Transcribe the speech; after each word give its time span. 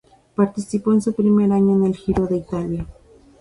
Participó 0.33 0.93
en 0.93 1.01
su 1.03 1.13
primer 1.13 1.51
año 1.51 1.75
en 1.75 1.85
el 1.85 1.95
Giro 1.95 2.25
de 2.25 2.37
Italia. 2.37 2.87